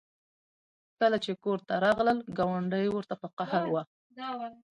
کله 0.99 1.17
چې 1.23 1.31
کور 1.43 1.59
ته 1.67 1.73
راغلل 1.85 2.19
ګاونډۍ 2.37 2.85
ورته 2.91 3.15
په 3.21 3.27
قهر 3.37 3.63
وه 3.73 3.83